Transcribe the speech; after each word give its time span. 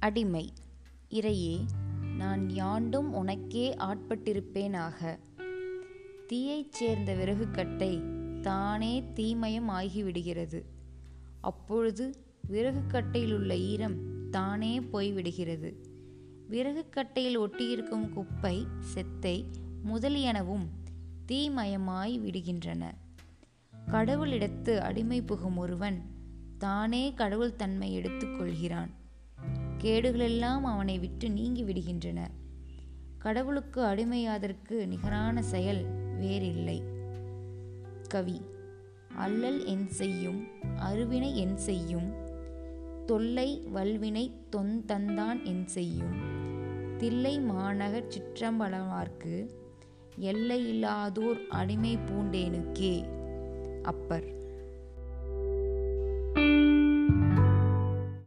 அடிமை. 0.00 0.52
இறையே 1.10 1.60
நான் 2.16 2.50
யாண்டும் 2.50 3.12
உனக்கே 3.12 3.74
ஆட்பட்டிருப்பேனாக. 3.74 5.18
தீயைச் 6.26 6.72
சேர்ந்த 6.72 7.14
விறகுக்கட்டை 7.14 8.02
தானே 8.40 9.02
தீமயம் 9.14 9.68
ஆகிவிடுகிறது. 9.68 10.64
அப்பொழுது 11.40 12.14
விறகுக்கட்டையிலுள்ள 12.50 13.58
ஈரம் 13.58 14.30
தானே 14.30 14.80
போய்விடுகிறது. 14.80 15.74
விறகுக்கட்டையில் 16.50 17.38
ஒட்டியிருக்கும் 17.38 18.08
குப்பை 18.08 18.66
செத்தை 18.80 19.44
முதலியனவும் 19.88 20.66
தீமயமாய் 21.26 22.18
விடுகின்றன. 22.18 22.84
கடவுளிடத்து 23.86 24.78
அடிமை 24.78 25.22
புகும் 25.22 25.56
ஒருவன் 25.56 26.02
தானே 26.58 27.14
கடவுள் 27.14 27.56
தன்மை 27.56 27.96
எடுத்துக்கொள்கிறான். 27.96 28.90
கேடுகளெல்லாம் 29.82 30.62
அவனை 30.62 30.98
விட்டு 30.98 31.30
நீங்கி 31.30 31.64
விடுகின்றன 31.64 32.20
கடவுளுக்கு 33.18 33.82
அடிமையாதற்கு 33.82 34.86
நிகரான 34.86 35.42
செயல் 35.42 35.86
வேறில்லை. 36.18 36.82
கவி 38.08 38.40
அல்லல் 39.16 39.64
என் 39.64 39.88
செய்யும் 39.88 40.46
அருவினை 40.76 41.34
என் 41.34 41.56
செய்யும் 41.56 42.12
தொல்லை 43.06 43.62
வல்வினை 43.74 44.32
தொன் 44.50 44.84
தந்தான் 44.88 45.44
என் 45.44 45.66
செய்யும். 45.66 46.14
தில்லை 46.98 47.40
மாநகர் 47.40 48.08
சிற்றம்பலவார்க்கு 48.08 49.48
எல்லையில்லாதோர் 50.20 51.46
அடிமை 51.48 51.96
பூண்டேனுக்கே. 51.96 53.04
அப்பர் 53.82 54.39